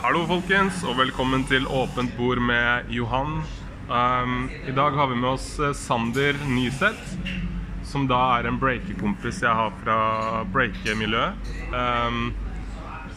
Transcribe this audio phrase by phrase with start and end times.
[0.00, 3.40] Hallo, folkens, og velkommen til Åpent bord med Johan.
[3.90, 7.14] Um, I dag har vi med oss eh, Sander Nyseth,
[7.86, 9.98] som da er en breakerkompis jeg har fra
[10.54, 11.50] breakermiljøet.
[11.74, 12.30] Um,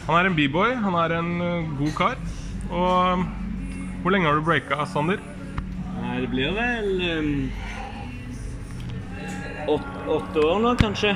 [0.04, 2.16] han er en b-boy, han er en eh, god kar.
[2.70, 3.26] Og um,
[4.02, 5.22] hvor lenge har du breaka, Sander?
[6.00, 7.36] Nei, det blir vel um,
[9.78, 11.14] åt- åtte år nå, kanskje.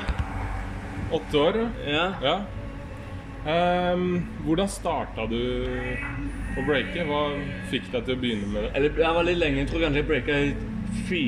[1.13, 1.61] Åtte år?
[1.85, 2.07] Ja.
[2.25, 2.37] Ja.
[3.47, 5.39] Um, hvordan starta du
[6.59, 7.05] å breake?
[7.07, 7.21] Hva
[7.71, 8.71] fikk deg til å begynne med det?
[8.75, 9.61] Eller jeg var litt lenge.
[9.63, 11.21] Jeg tror kanskje jeg breaka i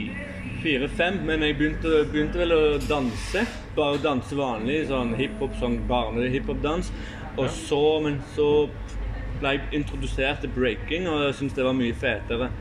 [0.62, 3.46] fire-fem, men jeg begynte, begynte vel å danse.
[3.78, 6.92] Bare danse vanlig, sånn hiphop, sånn barne-hiphop-dans.
[7.40, 8.50] Og så, men så
[9.42, 12.52] ble jeg introdusert til breaking, og jeg syntes det var mye fetere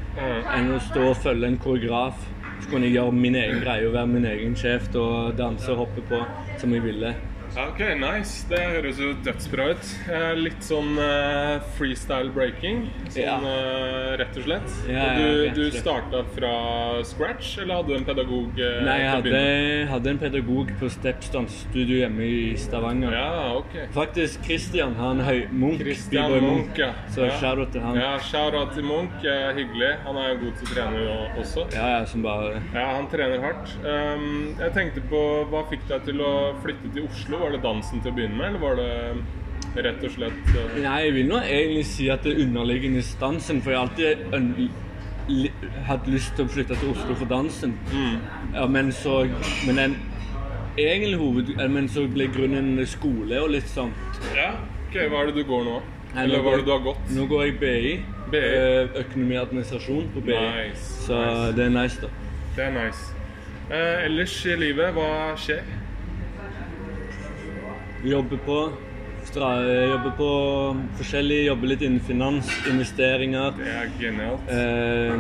[0.55, 2.23] enn å stå og følge en koreograf.
[2.60, 5.87] Så kunne jeg gjøre min egen greie og være min egen sjef og danse og
[5.87, 6.23] hoppe på
[6.60, 7.12] som jeg ville.
[7.59, 8.45] Ok, nice.
[8.48, 9.88] Det høres jo dødsbra ut.
[10.06, 13.34] Eh, Litt sånn uh, freestyle breaking, sånn Ja.
[13.42, 14.74] uh, rett og slett.
[14.87, 16.52] Ja, ja, du, og du starta fra
[17.04, 18.54] scratch, eller hadde du en pedagog?
[18.54, 19.40] Uh, Nei, jeg hadde,
[19.90, 23.16] hadde en pedagog på StepStone Studio hjemme i Stavanger.
[23.18, 23.74] Ja, ok.
[23.98, 25.82] Faktisk Christian, han høy, Munch.
[25.82, 26.92] Christian B-boy Munch, ja.
[27.10, 27.98] Så shout-out til han.
[27.98, 29.18] Ja, shout-out til Munch.
[29.59, 29.90] Hyggelig.
[30.07, 31.66] Han er jo god til å trene også.
[31.74, 33.74] Ja, ja, som bare Ja, han trener hardt.
[33.82, 35.20] Um, jeg tenkte på,
[35.51, 37.40] Hva fikk deg til å flytte til Oslo?
[37.41, 40.77] Var det dansen til å begynne med, eller var det rett og slett uh...
[40.83, 44.71] Nei, jeg vil nå egentlig si at det er underliggende dansen, for jeg har alltid
[45.87, 47.77] hatt lyst til å flytte til Oslo for dansen.
[47.93, 48.16] mm.
[48.55, 49.23] Ja, men så
[49.66, 49.97] Men den
[50.79, 51.52] egentlig hoved...
[51.60, 53.93] eh, Men så ble grunnen skole og litt sånn.
[54.37, 54.52] Ja,
[54.88, 55.80] ok, Hva er det du går nå?
[56.15, 57.10] Nei, Eller nå hva er det du har gått?
[57.15, 57.93] Nå går jeg BI.
[58.32, 58.38] BI.
[58.43, 60.35] eh, Økonomi og administrasjon på BI.
[60.35, 61.52] Nice, Så nice.
[61.57, 62.09] det er nice, da.
[62.57, 63.15] Det er nice.
[63.71, 65.60] Uh, ellers i livet, hva skjer?
[68.04, 68.72] Jobber på
[69.31, 70.28] Jobbe på
[70.98, 73.53] forskjellig, jobber litt innen finans, investeringer.
[73.59, 74.48] Det er genialt.
[74.50, 75.12] Eh,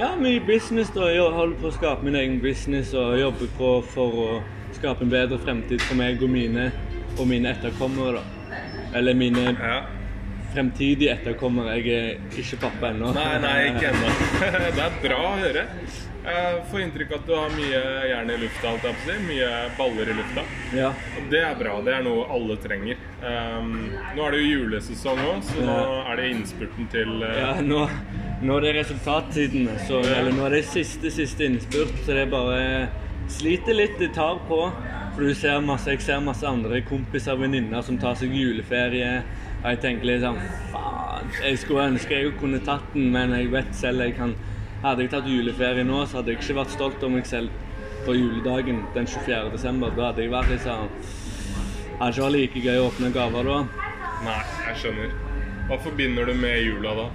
[0.00, 0.90] ja, mye business.
[0.94, 1.08] da.
[1.10, 4.28] Jeg holder på å skape min egen business og jobber på for å
[4.78, 6.70] skape en bedre fremtid for meg og mine,
[7.18, 8.22] og mine etterkommere.
[8.22, 8.56] da.
[8.94, 9.82] Eller mine Ja.
[10.54, 11.76] fremtidige etterkommere.
[11.82, 13.12] Jeg er ikke pappa ennå.
[13.12, 14.08] Nei, nei, ikke ennå.
[14.76, 15.66] det er bra å høre.
[16.24, 19.16] Jeg får inntrykk av at du har mye jern i lufta, alt jeg på si.
[19.26, 20.44] Mye baller i lufta.
[20.72, 20.90] Ja.
[21.18, 21.74] Og det er bra.
[21.84, 23.02] Det er noe alle trenger.
[23.20, 23.74] Um,
[24.16, 27.36] nå er det jo julesesong òg, så nå er det innspurten til uh...
[27.36, 27.82] Ja, nå,
[28.40, 32.32] nå er det resultattidene, så, eller nå er det siste, siste innspurt, så det er
[32.32, 32.64] bare
[33.32, 34.60] sliter litt, det tar på.
[35.14, 39.20] For du ser masse, jeg ser masse andre kompiser og venninner som tar seg juleferie,
[39.60, 40.40] og jeg tenker litt sånn,
[40.72, 44.34] faen, jeg skulle ønske jeg kunne tatt den, men jeg vet selv jeg kan,
[44.84, 47.52] hadde jeg tatt juleferie nå, så hadde jeg ikke vært stolt av meg selv
[48.04, 49.52] på juledagen den 24.
[49.54, 49.94] desember.
[49.96, 50.90] Da hadde jeg vært litt sånn,
[52.00, 53.60] hadde ikke vært like gøy å åpne gaver da.
[54.24, 55.14] Nei, jeg skjønner.
[55.68, 57.06] Hva forbinder du med jula da?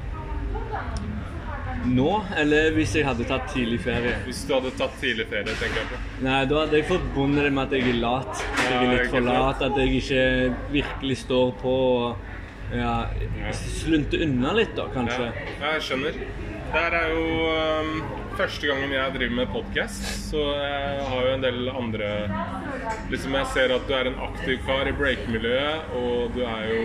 [1.89, 4.17] Nå, eller hvis jeg hadde tatt tidlig ferie.
[4.25, 5.99] Hvis du hadde tatt tidlig ferie, tenker jeg på.
[6.25, 8.33] Nei, da hadde jeg forbundet det med at jeg er lat.
[8.33, 10.25] At jeg er litt for lat, at jeg ikke
[10.73, 12.93] virkelig står på og ja,
[13.55, 15.31] slunter unna litt, da, kanskje.
[15.61, 16.19] Ja, jeg skjønner.
[16.69, 18.01] Det her er jo um,
[18.37, 22.09] første gangen jeg driver med podkast, så jeg har jo en del andre
[23.09, 26.83] Liksom Jeg ser at du er en aktiv kar i breakemiljøet, og du er jo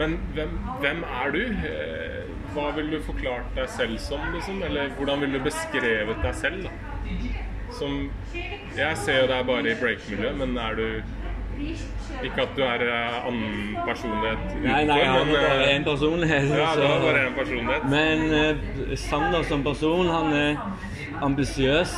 [0.00, 1.40] Men hvem, hvem er du?
[1.70, 2.18] Eh,
[2.56, 4.58] Hva ville du forklart deg selv som, liksom?
[4.66, 6.74] Eller hvordan ville du beskrevet deg selv, da?
[7.78, 8.10] Som
[8.76, 10.86] Jeg ser jo deg bare i breakemiljøet, men er du
[12.22, 15.76] Ikke at du er eh, annen personlighet utenfor, Nei, nei, han har er bare eh,
[15.76, 16.48] én personlighet.
[16.58, 17.84] Ja, så- har bare en personlighet.
[17.90, 20.56] Men eh, Sander som person, han er
[21.22, 21.94] ambisiøs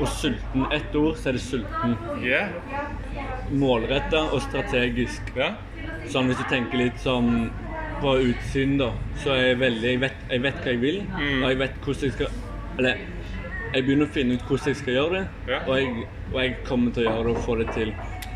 [0.00, 0.66] og sulten.
[0.72, 1.96] Ett ord, så er det sulten.
[2.22, 2.48] Yeah.
[3.52, 5.32] Målretta og strategisk.
[5.36, 5.52] Ja.
[6.10, 7.50] Sånn hvis du tenker litt sånn
[8.02, 8.90] på utsiden, da,
[9.22, 11.42] så er jeg veldig Jeg vet, jeg vet hva jeg vil, Mm.
[11.42, 12.26] og jeg vet hvordan jeg skal
[12.78, 12.96] Eller
[13.72, 15.58] jeg begynner å finne ut hvordan jeg skal gjøre det, Ja.
[15.66, 17.94] og, jeg, og jeg kommer til å gjøre det og få det til.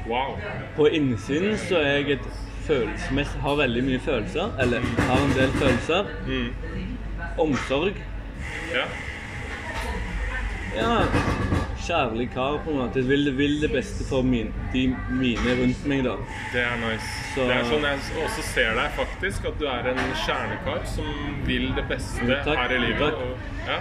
[0.09, 0.39] Wow.
[0.77, 2.29] På innsiden så er jeg et
[2.67, 6.07] følelsesmessig Har veldig mye følelser, eller har en del følelser.
[6.27, 6.51] Mm.
[7.39, 7.95] Omsorg.
[8.75, 8.85] Ja.
[10.77, 11.01] Ja,
[11.83, 13.03] kjærlig kar, på en måte.
[13.09, 16.13] Vil, vil det beste for min, de mine rundt meg, da.
[16.53, 17.09] Det er nice.
[17.35, 19.45] Så- Det er sånn jeg også ser deg, faktisk.
[19.51, 21.05] At du er en kjernekar som
[21.47, 22.57] vil det beste takk.
[22.59, 22.99] her i livet.
[22.99, 23.15] Takk.
[23.15, 23.81] Og, ja.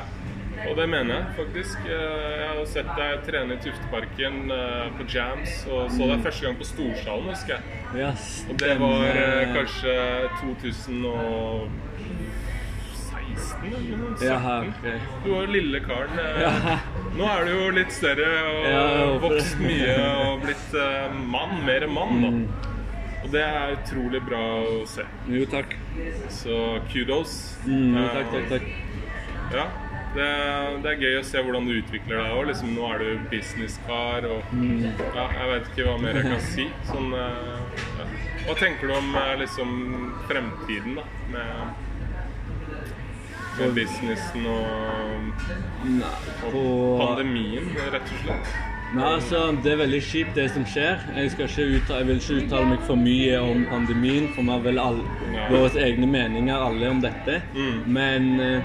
[0.67, 1.77] Og det mener jeg faktisk.
[1.85, 6.09] Eh, Jeg har sett deg trene i Tufteparken eh, på jams, og så Mm.
[6.15, 7.63] deg første gang på Storsalen, husker jeg.
[8.01, 8.09] Ja,
[8.49, 9.93] Og det var eh, kanskje
[10.41, 10.95] 2016
[13.73, 14.15] eller noe?
[14.19, 14.25] 17?
[14.27, 14.85] Ja, ok.
[15.23, 16.17] Du var lille karen.
[17.17, 19.95] Nå er du jo litt større og vokst mye
[20.25, 20.73] og blitt
[21.29, 21.53] mann.
[21.67, 22.31] Mer mann, da.
[22.35, 22.47] Mm.
[23.23, 25.03] Og det er utrolig bra å se.
[25.29, 25.75] Jo, takk.
[26.31, 27.33] Så kudos.
[27.67, 28.67] Mm, jo, takk, takk, takk.
[29.55, 29.65] Ja,
[30.15, 30.29] det,
[30.83, 32.47] det er gøy å se hvordan du utvikler deg òg.
[32.49, 34.81] Liksom, nå er du businesskar og Mm.
[35.15, 36.65] ja, Jeg vet ikke hva mer jeg kan si.
[36.89, 38.07] Sånn, eh, ja.
[38.47, 39.69] Hva tenker du om eh, liksom
[40.29, 41.03] fremtiden, da?
[41.29, 41.85] Med,
[43.59, 45.43] med businessen og,
[46.53, 48.51] og pandemien, rett og slett?
[48.89, 51.03] Nei, altså, Det er veldig kjipt, det som skjer.
[51.13, 54.49] Jeg, skal ikke uttale, jeg vil ikke uttale meg for mye om pandemien, for vi
[54.55, 55.03] har vel alle,
[55.35, 55.43] Ja.
[55.51, 57.41] våre egne meninger alle om dette.
[57.53, 57.83] Mm.
[57.85, 58.61] Men, eh,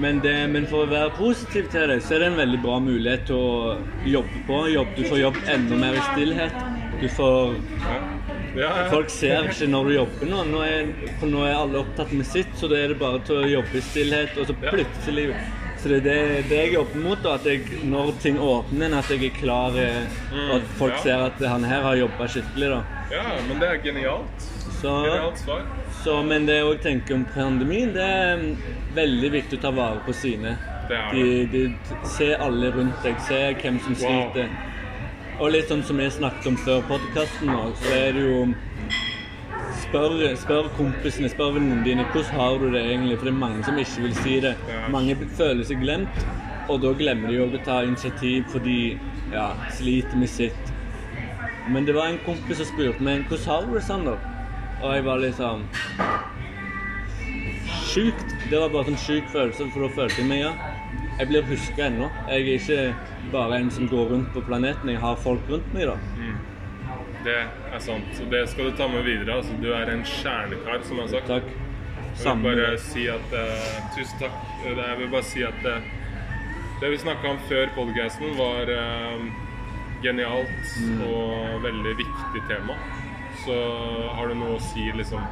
[0.00, 2.78] men, det, men for å være positiv til det, så er det en veldig bra
[2.82, 3.76] mulighet til å
[4.08, 4.60] jobbe på.
[4.74, 6.62] Jobb, du får jobb enda mer i stillhet.
[6.98, 7.98] Du får Ja.
[8.56, 8.88] Ja, ja.
[8.90, 10.42] Folk ser ikke når du jobber nå.
[10.48, 10.88] Nå er,
[11.22, 13.82] nå er alle opptatt med sitt, så da er det bare til å jobbe i
[13.84, 15.30] stillhet, og så plutselig
[15.78, 19.12] Så det er det, det jeg jobber mot, da, at jeg, når ting åpner at
[19.14, 21.02] jeg er klar, eh, og at folk ja.
[21.04, 22.80] ser at han her har jobba skikkelig, da.
[23.14, 24.48] ja, men det er genialt.
[24.80, 25.62] Så, Genialt svar.
[26.08, 28.44] Så, men det å tenke om pandemien, det er
[28.96, 30.54] veldig viktig å ta vare på sine.
[30.88, 31.62] De, de,
[32.08, 34.00] se alle rundt deg, se hvem som Wow.
[34.32, 34.48] sliter.
[35.38, 38.46] Og litt sånn som jeg snakket om før podkasten så er det jo
[39.88, 43.62] Spør, spør kompisene, spør vennene dine hvordan har du det egentlig, for det er mange
[43.64, 44.50] som ikke vil si det.
[44.92, 46.18] Mange føler seg glemt,
[46.68, 48.98] og da glemmer de òg å ta initiativ fordi
[49.32, 49.46] ja,
[49.78, 50.74] sliter med sitt.
[51.72, 54.27] Men det var en kompis som spurte meg hvordan har du det, Sander?
[54.82, 56.26] Og jeg var liksom sånn
[57.88, 58.34] Sjukt.
[58.50, 60.52] Det var bare en sjuk følelse, for da følte jeg meg ja.
[61.18, 62.10] Jeg blir huska ennå.
[62.28, 64.90] Jeg er ikke bare en som går rundt på planeten.
[64.92, 65.96] Jeg har folk rundt meg, da.
[67.24, 67.38] Det
[67.74, 68.20] er sant.
[68.22, 69.40] Og det skal du ta med videre.
[69.40, 71.32] Altså, du er en kjernekar, som jeg har sagt.
[71.32, 71.48] Takk.
[72.18, 74.38] Jeg vil bare si at uh, Tusen takk.
[74.66, 75.90] Eh, Jeg vil bare si at uh,
[76.80, 79.26] det vi snakka om før podcasten, var uh,
[80.04, 81.00] genialt Mm.
[81.10, 82.76] og veldig viktig tema.
[83.48, 83.58] Så
[84.12, 85.22] har du noe å si liksom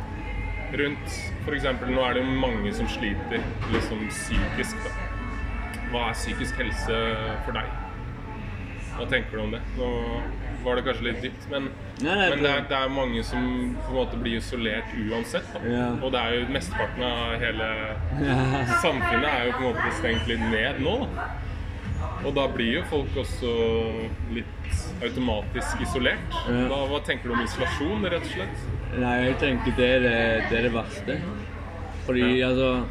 [0.77, 1.67] rundt F.eks.
[1.85, 3.43] nå er det jo mange som sliter
[3.75, 4.87] liksom psykisk.
[4.87, 5.83] da.
[5.93, 6.97] Hva er psykisk helse
[7.45, 7.69] for deg?
[8.97, 9.61] Hva tenker du om det?
[9.77, 9.91] Nå
[10.65, 11.69] var det kanskje litt dypt, men,
[12.01, 13.45] Nei, nei, men det, er, det er mange som
[13.85, 15.47] på en måte blir isolert uansett.
[15.55, 15.61] Da.
[15.69, 15.85] Ja.
[16.01, 17.69] Og det er jo mesteparten av hele
[18.85, 20.97] samfunnet er jo på en måte stengt litt ned nå.
[21.05, 21.29] da.
[22.27, 23.51] Og da blir jo folk også
[24.35, 26.33] litt automatisk isolert.
[26.49, 28.65] Da, Hva, tenker du om isolasjon, rett og slett?
[28.97, 30.17] Nei, jeg tenker det er det,
[30.51, 31.19] det, er det verste.
[32.07, 32.49] Fordi Ja.
[32.51, 32.87] altså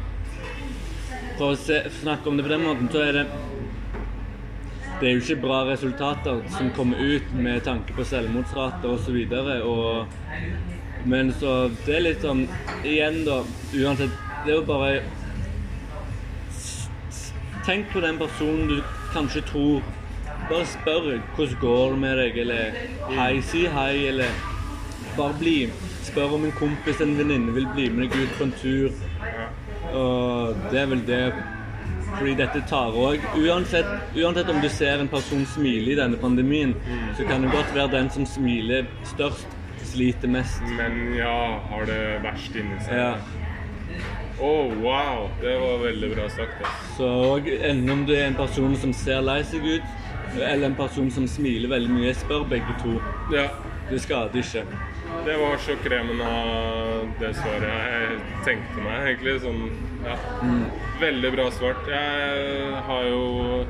[1.36, 3.26] For å se, snakke om det på den måten, så er det
[5.00, 9.18] Det er jo ikke bra resultater som kommer ut med tanke på selvmordsrater osv.
[11.04, 12.46] Men så Det er litt sånn
[12.84, 13.42] Igjen, da.
[13.74, 14.10] Uansett
[14.44, 15.02] Det er jo bare
[17.66, 19.82] Tenk på den personen du kanskje tror
[20.46, 22.76] Bare spør hvordan går det med deg, eller
[23.16, 24.36] hei, si hei, eller
[25.16, 25.54] bare bli.
[26.06, 29.00] Spør om en kompis eller en venninne vil bli med deg ut på en tur.
[29.98, 31.20] Og det er vel det
[32.16, 36.72] Fordi dette tar òg uansett, uansett om du ser en person smile i denne pandemien,
[37.18, 39.58] så kan det godt være den som smiler størst,
[39.90, 40.62] sliter mest.
[40.78, 43.02] Men ja, har det verst inni seg.
[43.02, 43.45] Ja.
[44.36, 44.50] Å,
[44.82, 45.28] wow!
[45.40, 46.58] Det var veldig bra sagt.
[46.62, 46.96] ass.
[46.98, 47.06] Så
[47.40, 49.86] enten om du er en person som ser lei seg ut,
[50.36, 52.98] eller en person som smiler veldig mye, spør begge to.
[53.32, 53.48] Ja,
[53.90, 54.64] Det skader ikke.
[55.24, 59.36] det var så kremen av det svaret jeg tenkte meg, egentlig.
[59.40, 59.70] Sånn,
[60.04, 60.16] ja.
[61.00, 61.86] Veldig bra svart.
[61.88, 63.64] Jeg har jo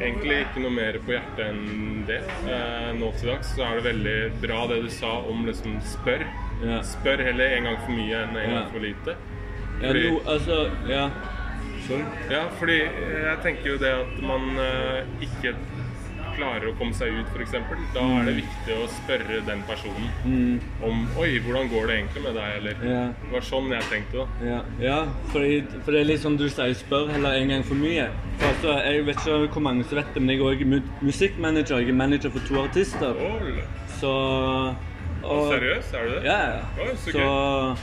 [0.00, 2.18] egentlig ikke noe mer på hjertet enn det.
[2.50, 6.26] Eh, nå til dags så er det veldig bra det du sa om liksom spør.
[6.64, 6.82] Yeah.
[6.84, 9.16] Spør heller en gang for mye enn en gang for lite.
[9.82, 11.08] Ja, Fordi- no, altså Ja.
[11.86, 12.02] Sorry.
[12.30, 15.52] Ja, fordi jeg tenker jo det at man uh, ikke
[16.36, 17.52] klarer å komme seg ut, f.eks.
[17.94, 22.22] Da er det viktig å spørre den personen Mm, om Oi, hvordan går det egentlig
[22.26, 22.56] med deg?
[22.58, 23.04] Eller ja.
[23.22, 24.26] Det var sånn jeg tenkte, da.
[24.50, 24.98] Ja, ja
[25.32, 28.08] fordi, for det er litt som du sier, spør heller en gang for mye.
[28.40, 31.78] For altså, jeg vet ikke hvor mange som vet det, men jeg er også musikkmanager.
[31.78, 33.14] Jeg er manager for to artister.
[33.30, 33.60] Oi,
[33.96, 34.10] Så
[35.22, 36.24] og, seriøst, er du det?
[36.24, 36.64] Ja, ja.
[36.82, 37.76] Oi, så Så,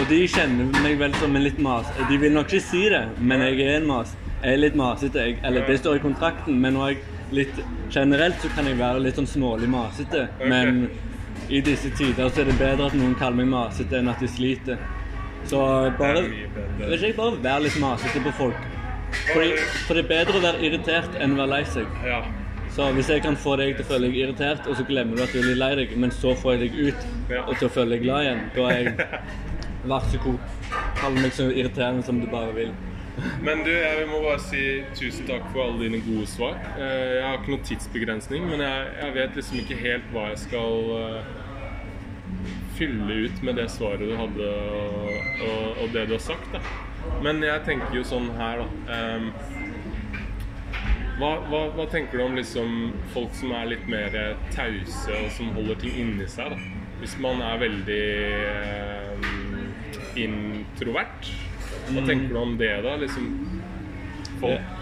[0.00, 1.88] og de kjenner meg vel som en litt mas...
[2.08, 4.14] De vil nok ikke si det, men jeg er en mas.
[4.42, 5.26] Jeg er litt masete.
[5.26, 7.60] Jeg, eller det står i kontrakten, men nå er jeg litt
[7.92, 10.86] Generelt så kan jeg være litt sånn smålig masete, men
[11.52, 14.28] i disse tider så er det bedre at noen kaller meg masete enn at de
[14.32, 14.80] sliter.
[15.48, 15.60] Så
[15.98, 18.68] bare Vil ikke ikke, bare vær litt masete på folk.
[19.28, 19.50] Fordi,
[19.84, 22.00] for det er bedre å være irritert enn å være lei seg.
[22.08, 22.22] Ja.
[22.72, 25.26] Så hvis jeg kan få deg til å føle deg irritert, og så glemmer du
[25.26, 27.72] at du er litt lei deg, men så får jeg deg ut og til å
[27.74, 28.94] føle deg glad igjen, da er jeg
[29.88, 30.38] Vær så god.
[31.00, 32.72] Kall meg så irriterende som du bare vil.
[33.44, 34.60] Men du, jeg må bare si
[34.96, 36.54] tusen takk for alle dine gode svar.
[36.78, 40.38] Eh, Jeg har ikke noen tidsbegrensning, men jeg, jeg vet liksom ikke helt hva jeg
[40.46, 41.34] skal eh,
[42.78, 44.48] fylle ut med det svaret du hadde,
[44.78, 45.10] og,
[45.48, 46.48] og, og det du har sagt.
[46.54, 46.62] da.
[47.22, 48.68] Men jeg tenker jo sånn her, da.
[51.20, 52.70] Hva, hva, hva tenker du om liksom
[53.12, 54.14] folk som er litt mer
[54.54, 56.54] tause, og som holder ting inni seg?
[56.54, 56.70] da?
[57.02, 58.00] Hvis man er veldig
[58.48, 59.28] ehm,
[60.20, 61.32] introvert,
[61.88, 62.96] hva tenker du om det, da?
[63.00, 63.32] Liksom
[64.42, 64.78] folk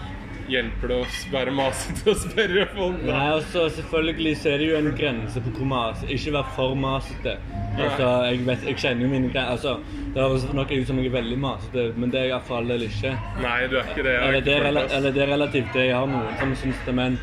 [0.51, 2.97] Hjelper det å være masete og spørre folk?
[3.05, 3.13] da?
[3.13, 6.73] Nei, altså Selvfølgelig så er det jo en grense på hvor mas Ikke vær for
[6.75, 7.37] masete.
[7.77, 9.53] Altså, jeg, vet, jeg kjenner jo mine grenser.
[9.53, 12.59] Altså, det høres nok ut som jeg er veldig masete, men det er jeg for
[12.59, 13.13] all del ikke.
[13.39, 14.15] Nei, du er ikke det.
[14.17, 15.85] Jeg Eller det, er rela eller det er relativt det.
[15.87, 17.15] Jeg har noen som syns det, men,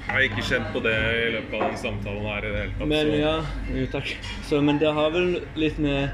[0.00, 2.74] jeg har ikke kjent på det i løpet av den samtalen her i det hele
[2.80, 2.90] tatt.
[2.90, 3.36] men ja,
[3.76, 4.10] jo takk.
[4.48, 6.10] Så, men det har vel litt med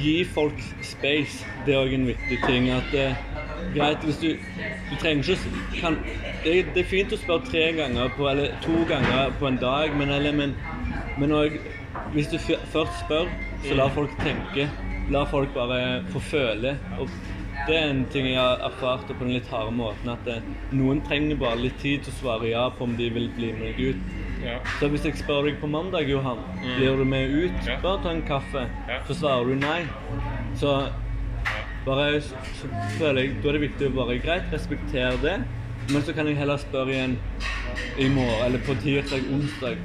[0.00, 1.46] Gi folk space.
[1.66, 2.70] Det er òg en viktig ting.
[2.74, 3.08] At det
[3.74, 4.28] greit hvis du
[4.90, 5.96] Du trenger ikke kan,
[6.44, 9.96] det, det er fint å spørre tre ganger på, eller to ganger på en dag,
[9.98, 10.54] men, eller, men,
[11.18, 11.58] men også,
[12.14, 13.26] hvis du først spør,
[13.64, 14.68] så la folk tenke.
[15.10, 16.76] La folk bare få føle.
[17.00, 17.10] Og
[17.66, 20.38] det er en ting jeg har erfart på den litt harde måten, at det,
[20.70, 23.72] noen trenger bare litt tid til å svare ja på om de vil bli med
[23.72, 24.25] deg ut.
[24.44, 24.58] Ja.
[24.80, 26.38] Så hvis jeg spør deg på mandag, Johan,
[26.76, 27.58] blir du med ut?
[27.66, 27.78] Ja.
[27.82, 28.66] Bare ta en kaffe.
[28.88, 29.00] Ja.
[29.08, 29.82] Så svarer du nei.
[30.60, 30.76] Så
[31.86, 32.38] bare så,
[32.98, 35.36] føler jeg Da er det viktig å bare greit, respektere det.
[35.92, 37.18] Men så kan jeg heller spørre igjen
[38.00, 39.78] i morgen, eller på tirsdag, onsdag.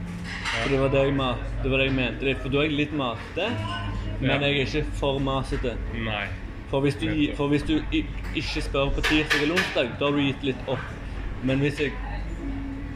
[0.52, 1.18] For det var det jeg,
[1.64, 2.38] det var det jeg mente.
[2.42, 3.50] For da er jeg litt masete,
[4.22, 5.76] men jeg er ikke for masete.
[5.94, 6.24] Nei.
[6.72, 10.24] For hvis, du, for hvis du ikke spør på tirsdag eller onsdag, da har du
[10.24, 10.90] gitt litt opp.
[11.44, 11.94] Men hvis jeg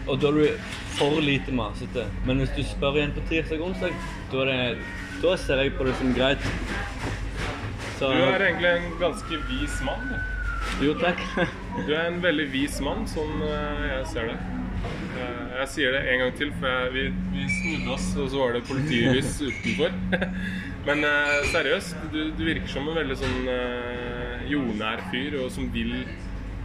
[0.08, 2.06] Og da er du for lite masete.
[2.28, 3.96] Men hvis du spør igjen på tirsdag og onsdag,
[4.32, 4.58] da, det,
[5.24, 6.46] da ser jeg på det som greit.
[7.98, 10.12] Så Du er egentlig en ganske vis mann.
[10.84, 11.22] Jo, takk.
[11.88, 14.38] Du er en veldig vis mann, sånn eh, jeg ser det.
[15.16, 18.42] Eh, Jeg sier det en gang til, for jeg, vi, vi snudde oss, og så
[18.44, 19.96] var det politilys utenfor.
[20.86, 23.38] Men eh, seriøst, du, du virker som en veldig sånn
[24.52, 25.96] jordnær fyr, og som vil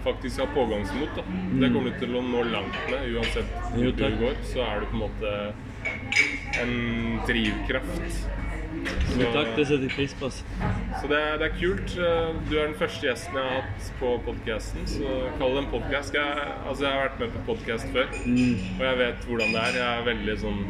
[0.04, 1.16] faktisk har pågangsmot.
[1.16, 1.24] Da.
[1.62, 4.38] Det kommer du til å nå langt med, uansett hvor du går.
[4.52, 5.34] Så er du på en måte
[6.60, 6.76] en
[7.28, 8.22] drivkraft.
[9.10, 10.28] Så, takk, det setter jeg pris på.
[10.30, 11.94] Så det er, det er kult.
[12.48, 16.16] Du er den første gjesten jeg har hatt på podkasten, så kall det en podkast.
[16.16, 19.78] Jeg, altså, jeg har vært med på podkast før, og jeg vet hvordan det er.
[19.80, 20.62] Jeg er veldig sånn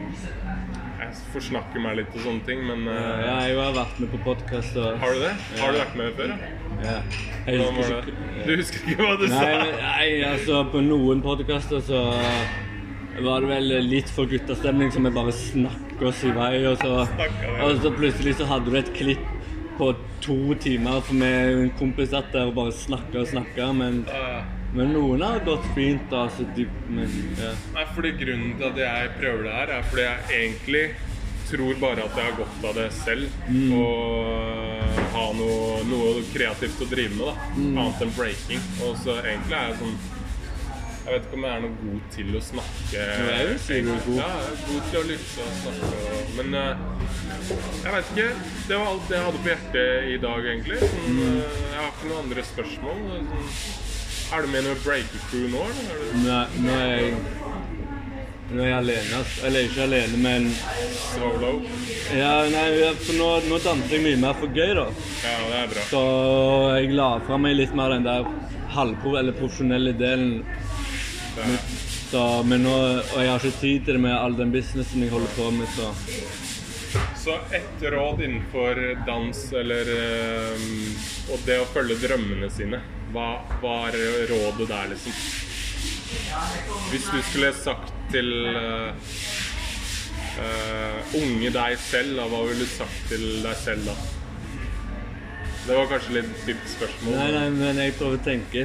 [1.00, 4.18] Jeg forsnakker meg litt og sånne ting, men uh, Ja, jeg har vært med på
[4.26, 5.30] podkast og Har du det?
[5.60, 6.34] Har du vært med før?
[6.34, 6.90] Ja?
[6.90, 6.96] Ja.
[7.46, 9.46] Jeg husker ikke Du husker ikke hva du Nei, sa?
[9.62, 12.02] men- nei, altså på noen podkaster så
[13.20, 16.62] var det vel litt for guttastemning, så vi bare snakker oss i vei.
[16.70, 19.24] Og så, og så plutselig så hadde du et klipp
[19.76, 19.90] på
[20.24, 21.26] to timer, for vi
[21.66, 23.66] en kompis satt der og bare snakka og snakka.
[23.76, 23.98] Men,
[24.74, 26.28] men noen har gått fint, da.
[26.36, 27.10] Så de, men,
[27.40, 27.52] ja.
[27.74, 30.84] Nei, fordi Grunnen til at jeg prøver det her, er fordi jeg egentlig
[31.50, 33.26] tror bare at jeg har godt av det selv.
[33.74, 37.50] Og ha noe, noe kreativt å drive med, da.
[37.58, 38.62] Annet enn breaking.
[38.86, 39.98] Og så egentlig er jeg sånn
[41.00, 43.04] Jeg vet ikke om jeg er noe god til å snakke.
[43.26, 44.18] jeg si du er god.
[44.20, 45.86] Ja, jeg er god til å lytte og snakke.
[46.14, 46.76] og- Men eh,
[47.82, 48.28] jeg vet ikke.
[48.68, 50.78] Det var alt jeg hadde på hjertet i dag, egentlig.
[50.78, 53.00] Sånn, eh, jeg har ikke noen andre spørsmål.
[53.10, 53.89] Sånn,
[54.32, 55.92] er du med i noe breaker-crew nå, eller?
[55.92, 57.14] Er du Nå, er jeg
[58.50, 59.18] nå er jeg alene.
[59.20, 59.46] Altså.
[59.46, 60.48] Eller ikke alene, men
[61.14, 61.52] solo?
[62.10, 62.64] ja, nei,
[62.98, 64.88] for nå, nå danser jeg mye mer for gøy, da.
[65.22, 65.84] Ja, det er bra.
[65.92, 66.02] Så
[66.80, 68.26] jeg la fra meg litt mer den der
[68.74, 70.40] halvpro eller profesjonelle delen.
[72.10, 75.14] Så, men nå, og jeg har ikke tid til det med all den businessen jeg
[75.14, 75.92] holder på med, så
[77.20, 80.64] Så ett råd innenfor dans eller eh,
[81.30, 82.80] Og det å følge drømmene sine.
[83.10, 83.28] Hva
[83.62, 83.96] var
[84.30, 85.12] rådet der, liksom?
[86.90, 88.90] Hvis du skulle sagt til uh,
[90.38, 93.96] uh, unge deg selv, da, hva ville du sagt til deg selv da?
[95.66, 97.18] Det var kanskje litt dypt spørsmål.
[97.18, 98.64] Nei, nei, men jeg prøver å tenke.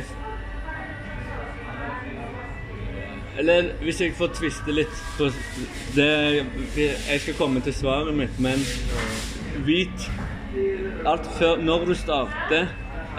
[3.36, 5.26] Eller hvis jeg får tviste litt på
[5.96, 6.06] det
[6.80, 8.64] Jeg skal komme til svaret mitt, men
[9.68, 10.06] vit
[11.06, 12.70] alt før Når du starter,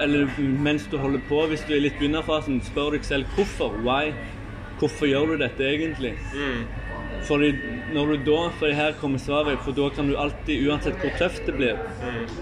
[0.02, 0.26] eller
[0.62, 3.76] mens du holder på, hvis du er litt begynnerfasen, spør deg selv hvorfor.
[3.86, 4.12] Why?
[4.80, 6.14] Hvorfor gjør du dette egentlig?
[7.26, 7.52] Fordi
[7.94, 11.46] når du da, for her kommer svaret, for da kan du alltid, uansett hvor tøft
[11.48, 11.78] det blir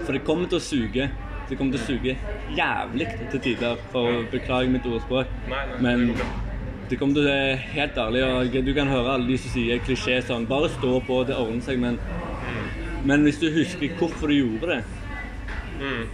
[0.03, 1.07] For det kommer til å suge.
[1.49, 2.15] Det kommer til å suge
[2.57, 5.31] jævlig til tider, for å beklage mitt ordspråk.
[5.49, 6.15] Nei, nei, Men
[6.89, 9.79] det kommer til å være helt ærlig, og du kan høre alle de som sier
[9.85, 11.99] klisjé sånn Bare stå på, det ordner seg, men
[13.05, 14.83] Men hvis du husker hvorfor du gjorde det,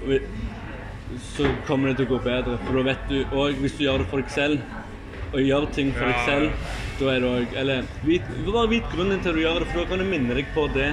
[0.07, 0.21] vi-
[1.33, 2.57] så kommer det til å gå bedre.
[2.67, 4.77] For da vet du òg, hvis du gjør det for deg selv,
[5.31, 9.21] og gjør ting for deg selv, da er det òg Eller vit, bare vit grunnen
[9.23, 10.89] til at du gjør det, for da kan du minne deg på det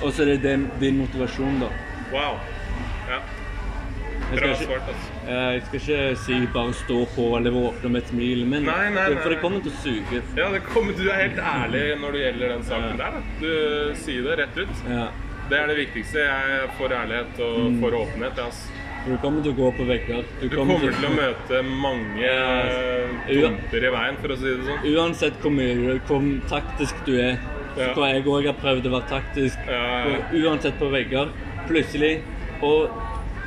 [0.00, 1.72] Og så er det din, din motivasjon, da.
[2.12, 2.38] Wow.
[3.10, 3.18] Ja.
[4.30, 5.10] Bra svart, altså.
[5.28, 9.04] jeg skal ikke si bare stå på eller våkne med et smil, men Nei, nei,
[9.12, 10.22] nei, for det kommer til å suge.
[10.38, 13.18] Ja, det kommer, du er helt ærlig når det gjelder den saken der.
[13.18, 13.36] Da.
[13.42, 14.74] Du sier det rett ut.
[14.88, 15.04] Ja.
[15.50, 16.24] Det er det viktigste.
[16.24, 18.40] Jeg er for ærlighet og får for åpenhet.
[18.40, 18.48] ja,
[19.06, 20.24] du kommer til å gå på vegger.
[20.40, 22.30] Du kommer til å møte mange
[23.26, 24.86] tomter dumper i veien, for å si det sånn.
[24.94, 27.38] Uansett hvor mye hvor taktisk du er,
[27.76, 27.92] Ja.
[27.94, 31.28] hvor jeg òg har prøvd å være taktisk, Ja, uansett på vegger,
[31.68, 32.22] plutselig
[32.62, 32.88] Og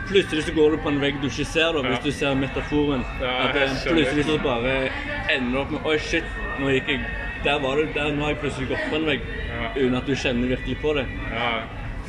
[0.10, 2.04] plutselig så går du på en vegg du ikke ser, da, hvis Ja.
[2.04, 3.04] du ser metaforen.
[3.22, 4.90] Ja, at eh, plutselig så bare
[5.30, 6.24] ender opp med Oi, shit,
[6.60, 7.00] nå gikk jeg
[7.44, 9.22] Der var du, der, nå har jeg plutselig gått på en vegg.
[9.48, 9.70] Ja.
[9.76, 11.06] Uten at du kjenner virkelig på det.
[11.32, 11.62] Ja.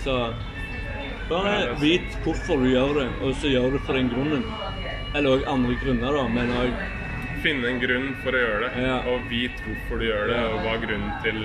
[0.02, 0.34] Så
[1.28, 4.44] bare det vit hvorfor du gjør det, og så gjør du for den grunnen.
[5.14, 6.86] Eller òg andre grunner, da, men òg
[7.38, 8.94] Finne en grunn for å gjøre det, Ja.
[9.06, 11.36] og vit hvorfor du gjør det, og hva er grunnen til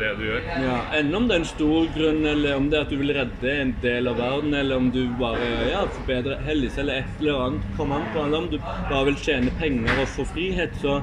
[0.00, 0.40] det du gjør.
[0.64, 3.14] Ja, Enn om det er en stor grunn, eller om det er at du vil
[3.14, 7.44] redde en del av verden, eller om du bare ja, forbedre helse eller et eller
[7.44, 7.62] annet.
[7.76, 10.98] Kom an på, eller om du bare vil tjene penger og få frihet, så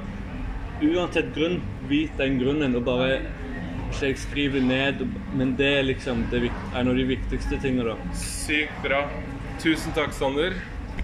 [0.84, 3.22] uansett grunn, vit den grunnen, og bare
[3.94, 5.06] ikke jeg skriver ned,
[5.38, 8.16] men det er liksom det, er en av de viktigste tingene, da.
[8.18, 9.06] Sykt bra.
[9.62, 10.58] Tusen takk, Sander.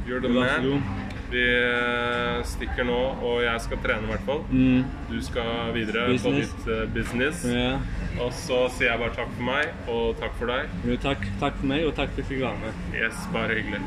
[0.08, 1.06] Gjør det så god.
[1.30, 4.42] Vi eh, stikker nå, og jeg skal trene i hvert fall.
[4.50, 4.88] Mm.
[5.12, 6.56] Du skal videre Business.
[6.56, 7.46] på ditt eh, business.
[7.46, 7.76] Ja.
[8.18, 10.74] Og så sier jeg bare takk for meg, og takk for deg.
[10.90, 12.84] Jo, takk, takk for meg, og takk for at jeg fikk være med.
[12.98, 13.86] Yes, bare hyggelig.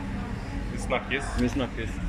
[0.70, 1.36] Vi snakkes.
[1.42, 2.02] Vi snakkes.